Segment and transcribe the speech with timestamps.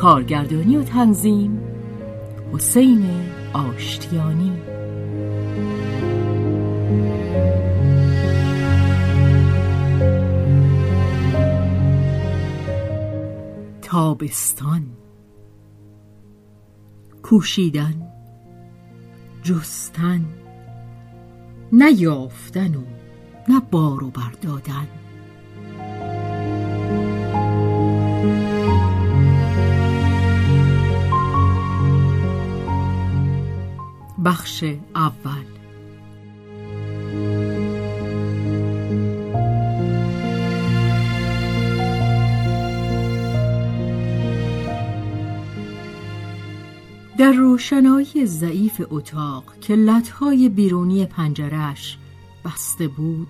[0.00, 1.60] کارگردانی و تنظیم.
[2.52, 3.10] حسین
[3.52, 4.52] آشتیانی.
[13.82, 14.86] تابستان.
[17.22, 18.08] کوشیدن.
[19.42, 20.24] جستن.
[21.72, 22.82] نه یافتن و
[23.48, 24.99] نه بار بردادن
[34.30, 34.64] بخش
[34.94, 35.44] اول
[47.18, 51.98] در روشنایی ضعیف اتاق که لطهای بیرونی پنجرش
[52.44, 53.28] بسته بود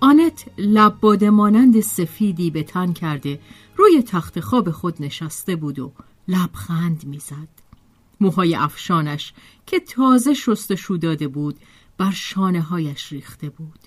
[0.00, 3.40] آنت لباد مانند سفیدی به تن کرده
[3.76, 5.92] روی تخت خواب خود نشسته بود و
[6.28, 7.67] لبخند می‌زد.
[8.20, 9.32] موهای افشانش
[9.66, 11.58] که تازه شستشو داده بود
[11.98, 13.78] بر شانه هایش ریخته بود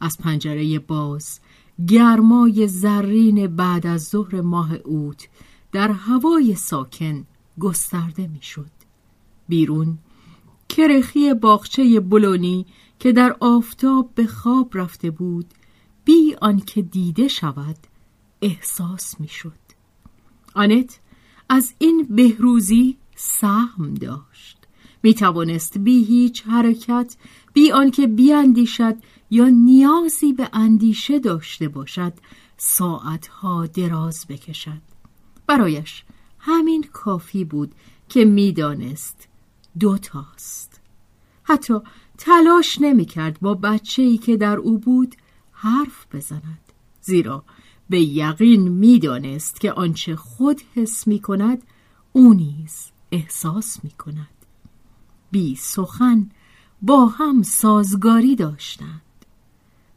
[0.00, 1.40] از پنجره باز
[1.88, 5.28] گرمای زرین بعد از ظهر ماه اوت
[5.72, 7.24] در هوای ساکن
[7.58, 8.70] گسترده می‌شد.
[9.48, 9.98] بیرون
[10.68, 12.66] کرخی باغچه بلونی
[12.98, 15.46] که در آفتاب به خواب رفته بود
[16.04, 17.76] بی آنکه دیده شود
[18.42, 19.64] احساس می‌شد.
[20.54, 21.00] آنت
[21.48, 24.58] از این بهروزی سهم داشت.
[25.02, 27.16] می توانست بی هیچ حرکت
[27.52, 28.96] بی آنکه بیاندیشد
[29.30, 32.12] یا نیازی به اندیشه داشته باشد
[32.56, 34.82] ساعتها دراز بکشد.
[35.46, 36.04] برایش
[36.38, 37.74] همین کافی بود
[38.08, 39.28] که می‌دانست
[39.78, 40.80] دوتاست.
[41.42, 41.74] حتی
[42.18, 45.14] تلاش نمی‌کرد با بچه‌ای که در او بود
[45.52, 46.72] حرف بزند.
[47.00, 47.44] زیرا
[47.90, 51.62] به یقین می‌دانست که آنچه خود حس می کند
[52.12, 54.28] او نیز احساس می کند
[55.30, 56.30] بی سخن
[56.82, 59.00] با هم سازگاری داشتند.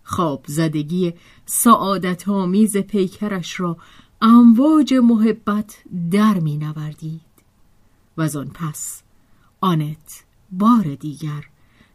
[0.03, 1.13] خواب زدگی
[1.45, 3.78] سعادت آمیز پیکرش را
[4.22, 5.78] امواج محبت
[6.11, 6.59] در می
[8.17, 9.03] و از آن پس
[9.61, 11.44] آنت بار دیگر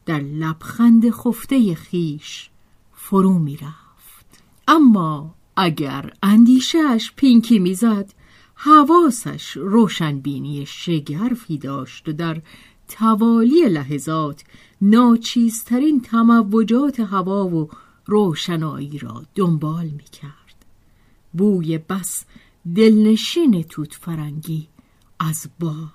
[0.06, 2.50] در لبخند خفته خیش
[2.94, 8.12] فرو می رفت اما اگر اندیشهش پینکی می‌زد
[8.64, 12.42] حواسش روشنبینی شگرفی داشت و در
[12.88, 14.44] توالی لحظات
[14.80, 17.70] ناچیزترین تموجات هوا و
[18.06, 20.64] روشنایی را دنبال می کرد.
[21.32, 22.24] بوی بس
[22.76, 24.68] دلنشین توت فرنگی
[25.18, 25.92] از باغ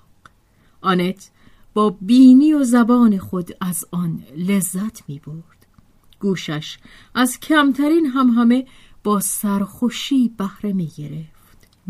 [0.80, 1.30] آنت
[1.74, 5.66] با بینی و زبان خود از آن لذت می برد.
[6.20, 6.78] گوشش
[7.14, 8.66] از کمترین هم همه
[9.04, 11.37] با سرخوشی بهره می گرفت.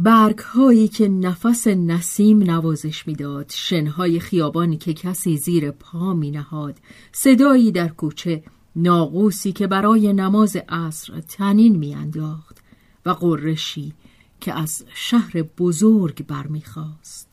[0.01, 3.51] برگ هایی که نفس نسیم نوازش می‌داد.
[3.55, 6.79] شنهای خیابانی که کسی زیر پا می نهاد
[7.13, 8.43] صدایی در کوچه
[8.77, 12.59] ناقوسی که برای نماز عصر تنین میانداخت
[13.07, 13.93] و قرشی
[14.41, 17.29] که از شهر بزرگ برمیخواست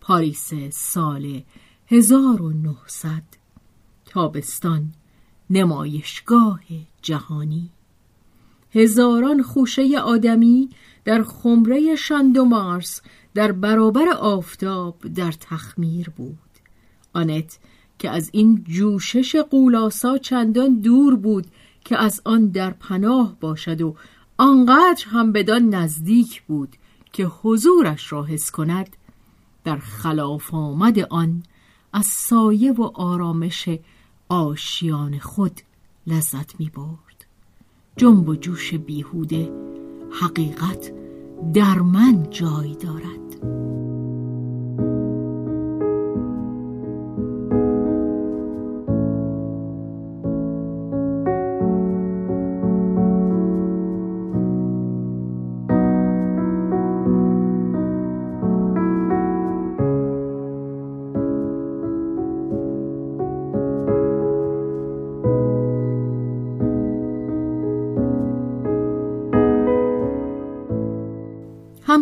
[0.00, 1.42] پاریس سال
[1.86, 3.22] 1900
[4.04, 4.92] تابستان
[5.50, 6.60] نمایشگاه
[7.02, 7.70] جهانی.
[8.72, 10.68] هزاران خوشه آدمی
[11.04, 13.00] در خمره شاندومارس
[13.34, 16.38] در برابر آفتاب در تخمیر بود.
[17.12, 17.58] آنت
[17.98, 21.46] که از این جوشش قولاسا چندان دور بود
[21.84, 23.96] که از آن در پناه باشد و
[24.38, 26.76] آنقدر هم بدان نزدیک بود
[27.12, 28.96] که حضورش را حس کند
[29.64, 31.42] در خلاف آمد آن
[31.92, 33.68] از سایه و آرامش
[34.28, 35.60] آشیان خود
[36.06, 37.26] لذت می برد
[37.96, 39.52] جنب و جوش بیهوده
[40.10, 40.92] حقیقت
[41.54, 43.20] در من جای دارد.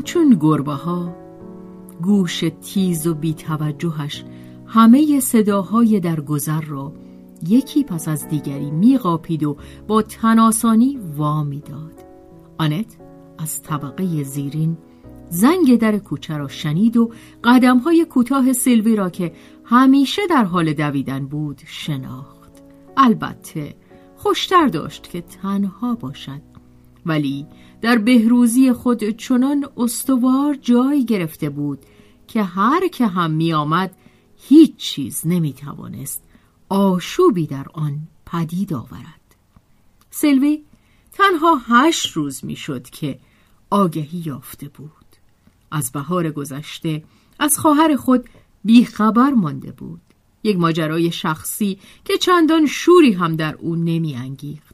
[0.08, 1.16] همچون گربه ها
[2.02, 4.24] گوش تیز و بیتوجهش
[4.66, 6.92] همه صداهای در گذر را
[7.48, 9.56] یکی پس از دیگری میقاپید و
[9.88, 12.04] با تناسانی وا می‌داد.
[12.58, 12.96] آنت
[13.38, 14.78] از طبقه زیرین
[15.30, 17.10] زنگ در کوچه را شنید و
[17.44, 19.32] قدمهای کوتاه سیلوی را که
[19.64, 22.52] همیشه در حال دویدن بود شناخت.
[22.96, 23.74] البته
[24.16, 26.57] خوشتر داشت که تنها باشد.
[27.08, 27.46] ولی
[27.80, 31.78] در بهروزی خود چنان استوار جای گرفته بود
[32.28, 33.96] که هر که هم می آمد
[34.36, 36.22] هیچ چیز نمی توانست
[36.68, 39.34] آشوبی در آن پدید آورد.
[40.10, 40.62] سلوی
[41.12, 43.18] تنها هشت روز می شد که
[43.70, 44.92] آگهی یافته بود.
[45.70, 47.04] از بهار گذشته
[47.38, 48.28] از خواهر خود
[48.64, 50.00] بیخبر مانده بود.
[50.42, 54.67] یک ماجرای شخصی که چندان شوری هم در او نمی انگیخت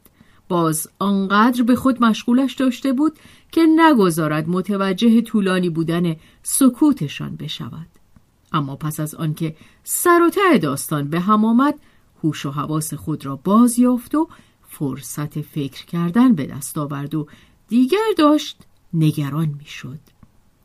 [0.55, 3.19] باز آنقدر به خود مشغولش داشته بود
[3.53, 7.87] که نگذارد متوجه طولانی بودن سکوتشان بشود
[8.53, 11.75] اما پس از آنکه سر و ته داستان به هم آمد
[12.25, 14.29] هوش و حواس خود را باز یافت و
[14.69, 17.27] فرصت فکر کردن به دست آورد و
[17.69, 18.63] دیگر داشت
[18.93, 19.99] نگران می‌شد.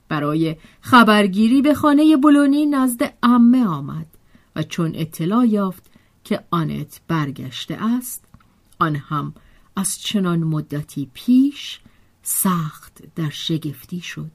[0.09, 4.07] برای خبرگیری به خانه بلونی نزد امه آمد
[4.56, 5.91] و چون اطلاع یافت
[6.24, 8.25] که آنت برگشته است
[8.80, 9.33] آن هم
[9.75, 11.80] از چنان مدتی پیش
[12.24, 14.31] سخت در شگفتی شد.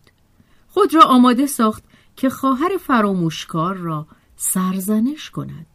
[0.68, 1.84] خود را آماده ساخت
[2.16, 5.66] که خواهر فراموشکار را سرزنش کند.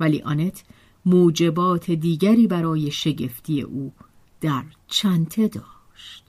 [0.00, 0.64] ولی آنت
[1.06, 3.92] موجبات دیگری برای شگفتی او
[4.40, 6.24] در چنته داشت.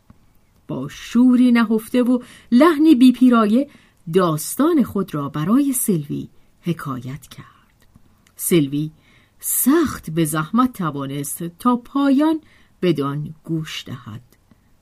[0.68, 2.20] با شوری نهفته و
[2.52, 3.70] لحنی بیپیرایه
[4.14, 6.28] داستان خود را برای سلوی
[6.62, 7.88] حکایت کرد.
[8.36, 8.92] سلوی
[9.40, 12.42] سخت به زحمت توانست تا پایان
[12.84, 14.22] بدان گوش دهد.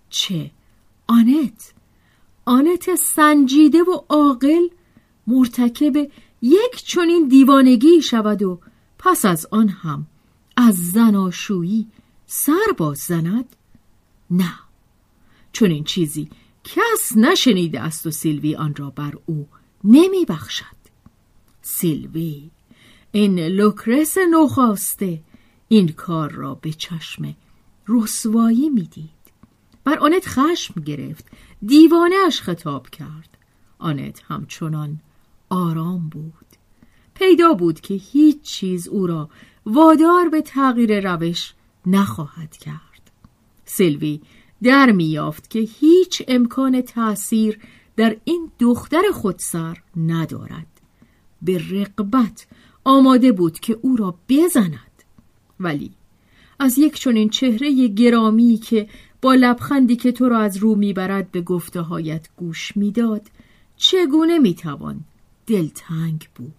[0.10, 0.52] چه؟
[1.08, 1.74] آنت؟
[2.46, 4.68] آنت سنجیده و عاقل
[5.28, 6.12] مرتکب
[6.42, 8.60] یک چنین دیوانگی شود و
[9.00, 10.08] پس از آن هم
[10.58, 11.88] از زناشویی
[12.26, 13.56] سر باز زند؟
[14.32, 14.54] نه.
[15.54, 16.30] چون این چیزی
[16.64, 19.48] کس نشنیده است و سیلوی آن را بر او
[19.84, 20.82] نمی بخشد
[21.62, 22.50] سیلوی
[23.12, 25.22] این لوکرس نخواسته
[25.68, 27.36] این کار را به چشم
[27.88, 29.10] رسوایی می‌دید.
[29.84, 31.26] بر آنت خشم گرفت
[32.28, 33.38] اش خطاب کرد.
[33.80, 35.00] آنت همچنان
[35.50, 36.34] آرام بود.
[37.14, 39.30] پیدا بود که هیچ چیز او را
[39.66, 41.54] وادار به تغییر روش
[41.86, 43.12] نخواهد کرد.
[43.66, 44.22] سلوی
[44.64, 47.60] در میافت که هیچ امکان تأثیر
[47.96, 50.68] در این دختر خودسر ندارد.
[51.42, 52.48] به رقبت
[52.84, 55.04] آماده بود که او را بزند.
[55.60, 55.92] ولی
[56.62, 58.90] از یک چنین چهره گرامی که
[59.22, 63.28] با لبخندی که تو را از رو می‌برد به گفته هایت گوش می‌داد
[63.78, 65.04] چگونه می‌توان
[65.48, 66.54] دلتنگ بود؟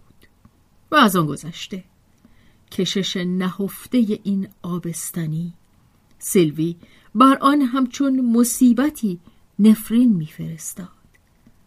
[0.91, 1.83] و از آن گذشته
[2.71, 5.53] کشش نهفته این آبستنی
[6.19, 6.75] سلوی
[7.15, 9.19] بر آن همچون مصیبتی
[9.59, 10.87] نفرین میفرستاد.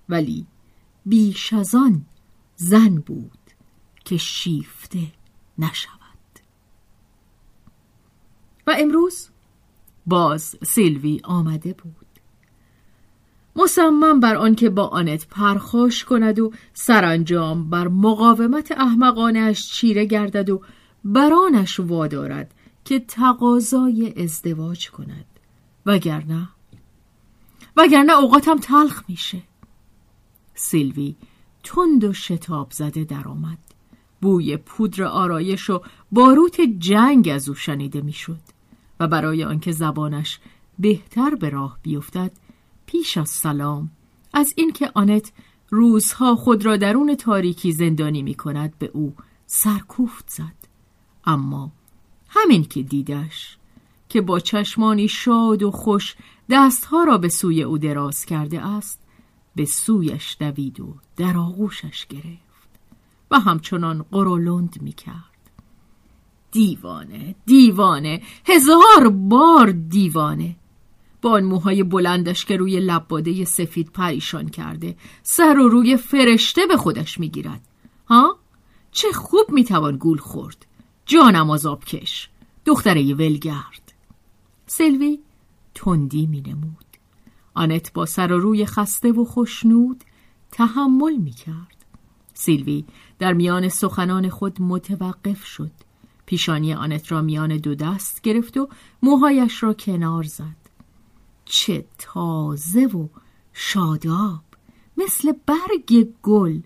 [0.08, 0.46] ولی
[1.06, 2.04] بیش از آن
[2.56, 3.38] زن بود
[4.04, 5.12] که شیفته
[5.58, 6.05] نشود.
[8.66, 9.28] و امروز
[10.06, 12.06] باز سیلوی آمده بود.
[13.56, 20.60] مصمم بر آنکه با آنت پرخاش کند و سرانجام بر مقاومت احمقانش چیره گردد و
[21.04, 22.54] برانش وادارد
[22.84, 25.26] که تقاضای ازدواج کند.
[25.86, 26.48] وگرنه
[27.76, 29.42] وگرنه اوقاتم تلخ میشه.
[30.54, 31.16] سیلوی
[31.64, 33.58] تند و شتاب زده درآمد
[34.20, 35.82] بوی پودر آرایش و
[36.12, 38.55] باروت جنگ از او شنیده می‌شد.
[39.00, 40.38] و برای آنکه زبانش
[40.78, 42.32] بهتر به راه بیفتد
[42.86, 43.90] پیش از سلام
[44.32, 45.32] از اینکه آنت
[45.70, 49.14] روزها خود را درون تاریکی زندانی می کند به او
[49.46, 50.68] سرکوفت زد
[51.24, 51.72] اما
[52.28, 53.58] همین که دیدش
[54.08, 56.16] که با چشمانی شاد و خوش
[56.50, 59.00] دستها را به سوی او دراز کرده است
[59.56, 62.68] به سویش دوید و در آغوشش گرفت
[63.30, 65.35] و همچنان قرولند می کرد.
[66.50, 68.22] دیوانه دیوانه.
[68.46, 70.56] هزار بار دیوانه.
[71.22, 76.76] با آن موهای بلندش که روی لباده سفید پریشان کرده سر و روی فرشته به
[76.76, 77.60] خودش می‌گیرد.
[78.08, 78.38] ها؟
[78.92, 80.66] چه خوب می‌توان گول خورد.
[81.06, 82.28] جانم آزاب کش.
[82.64, 83.92] دختره ولگرد.
[84.66, 85.18] سلوی
[85.74, 86.86] تندی مینمود.
[87.54, 90.04] آنت با سر و روی خسته و خوشنود
[90.52, 91.76] تحمل می‌کرد.
[92.34, 92.84] سیلوی
[93.18, 95.70] در میان سخنان خود متوقف شد.
[96.26, 98.68] پیشانی آنت را میان دو دست گرفت و
[99.02, 100.56] موهایش را کنار زد.
[101.44, 103.08] چه تازه و
[103.52, 104.42] شاداب!
[104.96, 106.60] مثل برگ گل.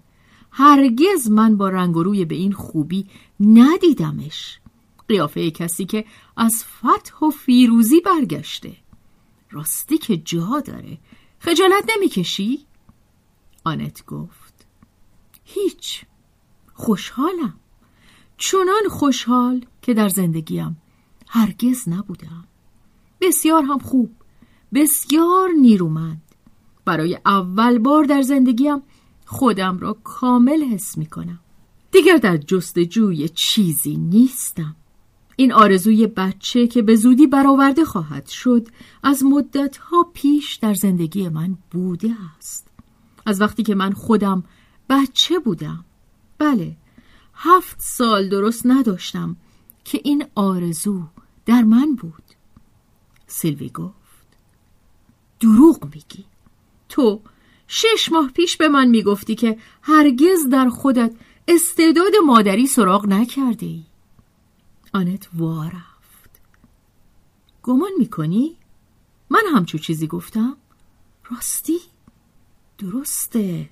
[0.50, 3.07] هرگز من با رنگ و روی به این خوبی
[3.40, 4.61] ندیدمش.
[5.09, 6.05] قیافه کسی که
[6.37, 8.76] از فتح و فیروزی برگشته.
[9.50, 10.99] راستی که جا داره.
[11.38, 12.67] خجالت نمی‌کشی؟
[13.64, 14.67] آنت گفت.
[15.45, 16.05] هیچ.
[16.75, 17.60] خوشحالم.
[18.43, 20.77] چنان خوشحال که در زندگیم
[21.29, 22.45] هرگز نبودم.
[23.21, 24.11] بسیار هم خوب
[24.75, 26.23] بسیار نیرومند.
[26.85, 28.83] برای اول بار در زندگیم
[29.27, 31.39] خودم را کامل حس می کنم.
[31.93, 34.77] دیگر در جستجوی چیزی نیستم.
[35.37, 38.69] این آرزوی بچه که به زودی برآورده خواهد شد
[39.03, 42.69] از مدتها پیش در زندگی من بوده است.
[43.27, 44.45] از وقتی که من خودم
[44.89, 45.85] بچه بودم.
[46.39, 46.77] بله
[47.43, 49.37] هفت سال درست نداشتم
[49.85, 51.03] که این آرزو
[51.47, 52.23] در من بود
[53.27, 54.27] سیلوی گفت
[55.41, 56.25] دروغ میگی
[56.89, 57.21] تو
[57.69, 61.15] شش ماه پیش به من می‌گفتی که هرگز در خودت
[61.49, 63.85] استعداد مادری سراغ نکرده ای
[64.95, 66.41] آنت وارفت
[67.63, 68.57] گمان می‌کنی؟
[69.31, 70.57] من همچو چیزی گفتم؟
[71.31, 71.79] راستی؟
[72.79, 73.71] درسته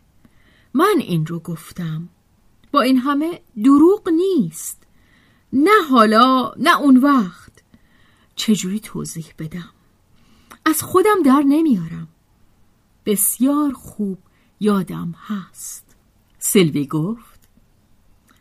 [0.75, 2.09] من این رو گفتم
[2.73, 4.83] با این همه دروغ نیست.
[5.53, 7.53] نه حالا نه اون وقت.
[8.37, 9.71] چجوری توضیح بدم؟
[10.65, 12.09] از خودم در نمیارم.
[13.07, 14.19] بسیار خوب
[14.61, 15.97] یادم هست.
[16.39, 17.49] سلوی گفت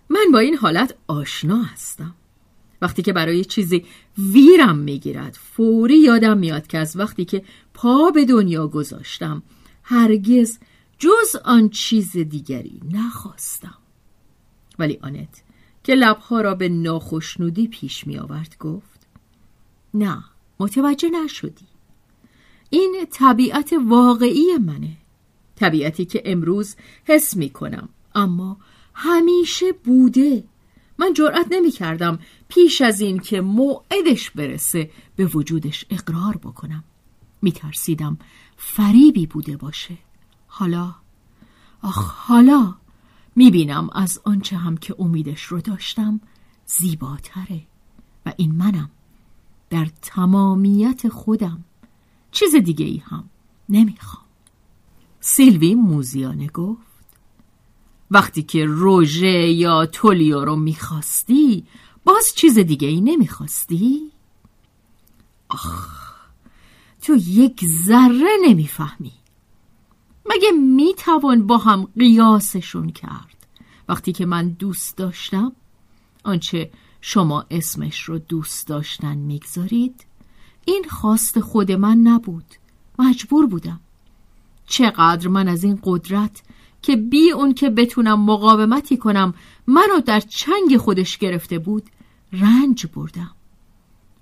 [0.10, 2.16] من با این حالت آشنا هستم.
[2.82, 3.86] وقتی که برای چیزی
[4.18, 7.44] ویرم می‌گیرد فوری یادم میاد که از وقتی که
[7.74, 9.44] پا به دنیا گذاشتم
[9.84, 10.60] هرگز
[11.00, 13.78] جز آن چیز دیگری نخواستم.
[14.80, 15.44] ولی آنت
[15.84, 19.08] که لبها را به ناخشنودی پیش می آورد گفت
[19.94, 20.24] نه
[20.60, 21.66] متوجه نشدی.
[22.70, 24.98] این طبیعت واقعی منه.
[25.56, 28.58] طبیعتی که امروز حس می کنم اما
[28.94, 30.44] همیشه بوده.
[30.98, 36.84] من جرأت نمی کردم پیش از این که موعدش برسه به وجودش اقرار بکنم.
[37.42, 38.18] می ترسیدم
[38.58, 39.98] فریبی بوده باشه.
[40.48, 40.96] حالا؟
[41.82, 42.76] آخ حالا؟
[43.38, 46.22] می بینم از آنچه هم که امیدش رو داشتم
[46.65, 47.62] زیباتره
[48.25, 48.89] و این منم.
[49.70, 51.63] در تمامیت خودم
[52.32, 53.29] چیز دیگه ای هم
[53.70, 54.25] نمی‌خوام.
[55.20, 56.82] سیلوی موزیانه گفت
[58.12, 61.65] وقتی که روژه یا تولیو رو می‌خواستی
[62.03, 64.12] باز چیز دیگه ای نمی‌خواستی؟
[65.50, 66.13] آخ
[67.01, 69.13] تو یک ذره نمی‌فهمی.
[70.30, 73.48] مگه می‌توان با هم قیاسشون کرد؟
[73.90, 75.52] وقتی که من دوست داشتم
[76.24, 80.06] آنچه شما اسمش رو دوست داشتن می‌گذارید
[80.66, 82.46] این خواست خود من نبود.
[83.00, 83.80] مجبور بودم.
[84.68, 86.42] چقدر من از این قدرت
[86.82, 89.34] که بی اون که بتونم مقاومتی کنم
[89.68, 91.84] منو در چنگ خودش گرفته بود
[92.34, 93.32] رنج بردم.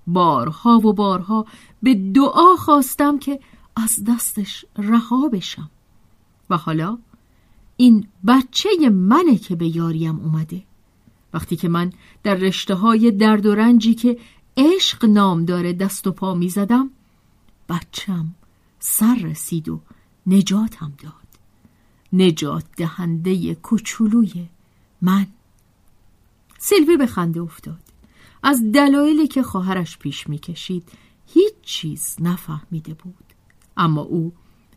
[0.06, 1.46] بارها و بارها
[1.82, 3.40] به دعا خواستم که
[3.76, 5.70] از دستش رها بشم.
[6.50, 6.98] و حالا
[7.76, 10.62] این بچه منه که به یاریم اومده.
[11.34, 14.18] وقتی که من در رشته های درد و رنجی که
[14.56, 16.90] عشق نام داره دست و پا می زدم
[17.68, 18.34] بچم
[18.78, 19.80] سر رسید و
[20.26, 21.12] نجاتم داد.
[22.12, 24.48] نجات دهنده کوچولوی
[25.02, 25.26] من.
[26.58, 27.80] سیلوی به خنده افتاد.
[28.42, 30.88] از دلایلی که خواهرش پیش می‌کشید
[31.26, 33.24] هیچ چیز نفهمیده بود.
[33.76, 34.32] اما او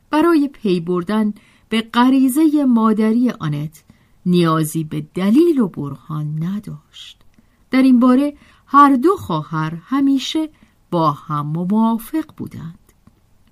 [0.10, 1.34] برای پی بردن
[1.70, 3.84] به غریزه مادری آنت
[4.26, 7.22] نیازی به دلیل و برهان نداشت.
[7.72, 8.34] در این باره
[8.66, 10.50] هر دو خواهر همیشه
[10.92, 12.80] با هم موافق بودند.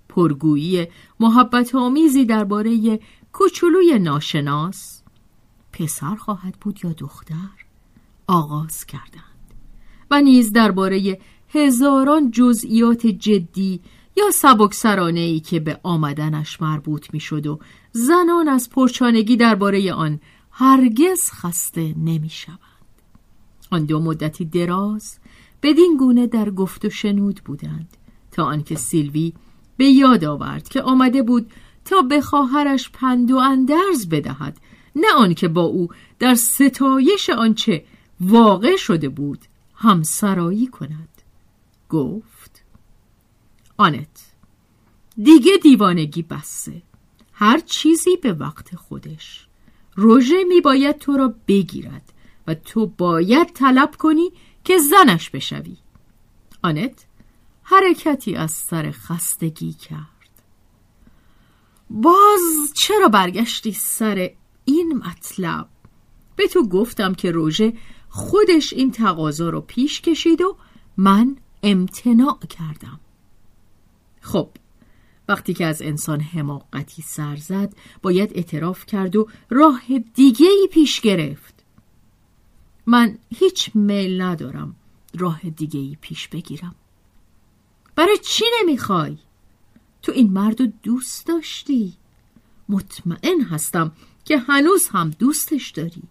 [0.10, 0.88] پرگویی
[1.20, 3.00] محبت آمیزی درباره
[3.34, 5.02] کوچولوی ناشناس
[5.74, 7.66] پسر خواهد بود یا دختر
[8.28, 9.54] آغاز کردند
[10.12, 11.20] و نیز درباره
[11.50, 13.82] هزاران جزئیات جدی
[14.18, 17.60] یا سبکسرانه ای که به آمدنش مربوط می‌شد و
[17.92, 20.20] زنان از پرچانگی درباره آن
[20.52, 22.58] هرگز خسته نمی شوند.
[23.72, 25.18] آن دو مدتی دراز
[25.64, 27.98] بدین گونه در گفت و شنود بودند
[28.32, 29.34] تا آنکه سیلوی
[29.78, 31.52] به یاد آورد که آمده بود
[31.86, 34.58] تا به خواهرش پند و اندرز بدهد
[34.96, 37.84] نه آنکه با او در ستایش آنچه
[38.22, 39.40] واقع شده بود
[39.76, 41.10] همسرایی کند
[41.90, 42.37] گفت
[43.78, 44.26] آنت.
[45.24, 46.82] دیگه دیوانگی بسه
[47.34, 49.48] هر چیزی به وقت خودش.
[49.96, 52.14] روژه می باید تو را بگیرد
[52.48, 54.32] و تو باید طلب کنی
[54.64, 55.78] که زنش بشوی.
[56.64, 57.06] آنت
[57.64, 60.18] حرکتی از سر خستگی کرد.
[61.90, 62.42] باز
[62.74, 64.32] چرا برگشتی سر
[64.66, 65.68] این مطلب؟
[66.36, 67.74] به تو گفتم که روژه
[68.10, 70.58] خودش این تقاضا رو پیش کشید و
[70.98, 73.00] من امتناع کردم.
[74.28, 74.50] خب
[75.28, 79.82] وقتی که از انسان حماقتی سر زد باید اعتراف کرد و راه
[80.14, 81.66] دیگه ای پیش گرفت
[82.86, 84.76] من هیچ میل ندارم
[85.18, 86.76] راه دیگه ای پیش بگیرم
[87.96, 89.18] برای چی نمی‌خوای؟
[90.02, 91.94] تو این مرد رو دوست داشتی؟
[92.70, 93.92] مطمئن هستم
[94.26, 96.04] که هنوز هم دوستش داری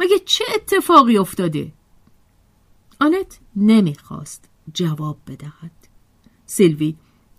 [0.00, 1.72] مگه چه اتفاقی افتاده؟
[3.00, 5.88] آنت نمی‌خواست جواب بدهد
[6.46, 6.96] سیلوی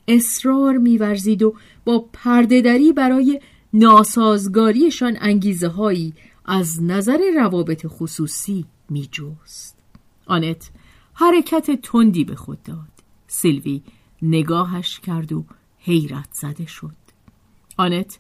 [0.07, 3.41] اصرار میورزید و با پردهدری برای
[3.73, 6.13] ناسازگاریشان انگیزه هایی
[6.45, 9.77] از نظر روابط خصوصی میجوست
[10.25, 10.71] آنت
[11.13, 12.87] حرکت تندی به خود داد.
[13.27, 13.81] سیلوی
[14.21, 15.45] نگاهش کرد و
[15.79, 16.95] حیرت زده شد.
[17.77, 18.19] آنت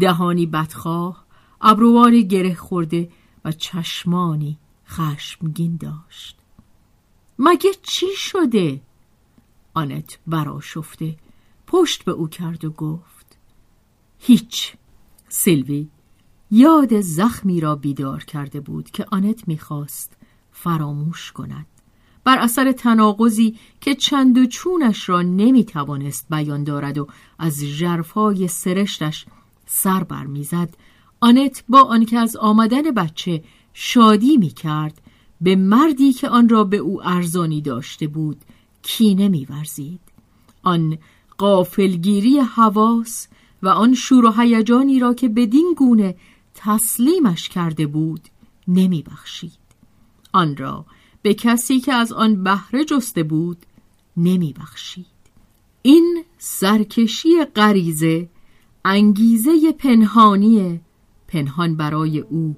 [0.00, 1.24] دهانی بدخواه
[1.60, 3.08] ابروان گره خورده
[3.44, 6.38] و چشمانی خشمگین داشت.
[7.38, 8.80] مگه چی شده؟
[9.74, 11.16] آنت براشفته
[11.70, 13.38] پشت به او کرد و گفت
[14.18, 14.72] هیچ
[15.28, 15.88] سیلوی
[16.50, 20.16] یاد زخمی را بیدار کرده بود که آنت می‌خواست
[20.52, 21.66] فراموش کند.
[22.24, 27.06] بر اثر تناقضی که چند و چونش را نمی‌توانست بیان دارد و
[27.38, 29.26] از جرفای سرشتش
[29.66, 30.76] سر بر می‌زد
[31.20, 35.00] آنت با آنکه از آمدن بچه شادی می‌کرد
[35.40, 38.44] به مردی که آن را به او ارزانی داشته بود
[38.82, 40.00] کینه میورزید.
[40.62, 40.98] آن
[41.38, 43.28] قافلگیری حواس
[43.62, 46.14] و آن شور و هیجانی را که بدین گونه
[46.54, 48.20] تسلیمش کرده بود
[48.68, 49.52] نمیبخشید.
[50.32, 50.84] آن را
[51.22, 53.66] به کسی که از آن بهره جسته بود
[54.16, 55.06] نمیبخشید.
[55.82, 58.28] این سرکشی غریزه
[58.84, 60.80] انگیزه پنهانی
[61.28, 62.56] پنهان برای او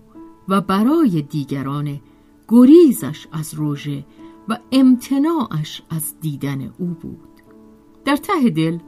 [0.49, 2.01] و برای دیگران
[2.49, 4.05] گریزش از روژه
[4.49, 7.30] و امتناعش از دیدن او بود.
[8.05, 8.79] در ته دل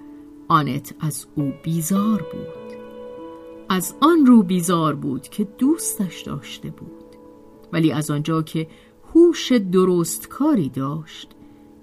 [0.49, 2.79] آنت از او بیزار بود.
[3.69, 7.03] از آن رو بیزار بود که دوستش داشته بود.
[7.73, 8.69] ولی از آنجا که
[9.15, 11.29] هوش درست کاری داشت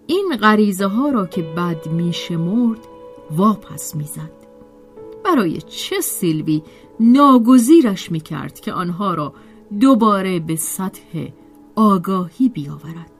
[0.07, 2.79] این غریزه ها را که بد میشمرد
[3.31, 4.31] واپس می‌زد.
[5.25, 6.61] برای چه سیلوی
[6.99, 9.33] ناگزیرش می‌کرد که آنها را
[9.79, 11.27] دوباره به سطح
[11.75, 13.18] آگاهی بیاورد؟